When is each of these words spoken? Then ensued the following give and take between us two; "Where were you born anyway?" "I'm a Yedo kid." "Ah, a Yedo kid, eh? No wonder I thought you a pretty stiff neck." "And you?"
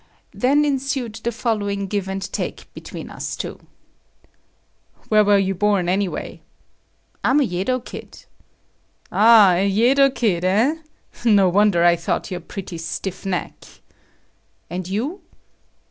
Then 0.33 0.65
ensued 0.65 1.13
the 1.21 1.31
following 1.31 1.85
give 1.85 2.07
and 2.09 2.23
take 2.33 2.65
between 2.73 3.11
us 3.11 3.35
two; 3.35 3.59
"Where 5.09 5.23
were 5.23 5.37
you 5.37 5.53
born 5.53 5.87
anyway?" 5.87 6.41
"I'm 7.23 7.39
a 7.39 7.43
Yedo 7.43 7.79
kid." 7.81 8.25
"Ah, 9.11 9.51
a 9.57 9.69
Yedo 9.69 10.09
kid, 10.09 10.43
eh? 10.43 10.77
No 11.23 11.49
wonder 11.49 11.83
I 11.83 11.95
thought 11.97 12.31
you 12.31 12.37
a 12.37 12.39
pretty 12.39 12.79
stiff 12.79 13.27
neck." 13.27 13.63
"And 14.71 14.87
you?" 14.87 15.21